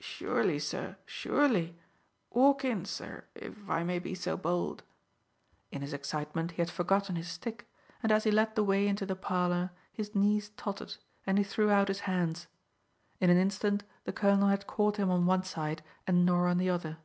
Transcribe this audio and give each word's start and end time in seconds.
"Surely, 0.00 0.58
sir, 0.58 0.96
surely; 1.06 1.78
walk 2.30 2.64
in, 2.64 2.84
sir, 2.84 3.22
if 3.36 3.70
I 3.70 3.84
may 3.84 4.00
be 4.00 4.16
so 4.16 4.36
bold." 4.36 4.82
In 5.70 5.80
his 5.80 5.92
excitement 5.92 6.50
he 6.50 6.56
had 6.60 6.68
forgotten 6.68 7.14
his 7.14 7.28
stick, 7.28 7.70
and 8.02 8.10
as 8.10 8.24
he 8.24 8.32
led 8.32 8.56
the 8.56 8.64
way 8.64 8.88
into 8.88 9.06
the 9.06 9.14
parlour 9.14 9.70
his 9.92 10.12
knees 10.12 10.48
tottered, 10.56 10.96
and 11.24 11.38
he 11.38 11.44
threw 11.44 11.70
out 11.70 11.86
his 11.86 12.00
hands. 12.00 12.48
In 13.20 13.30
an 13.30 13.36
instant 13.38 13.84
the 14.02 14.12
colonel 14.12 14.48
had 14.48 14.66
caught 14.66 14.96
him 14.96 15.08
on 15.08 15.24
one 15.24 15.44
side 15.44 15.84
and 16.04 16.26
Norah 16.26 16.50
on 16.50 16.58
the 16.58 16.68
other. 16.70 16.98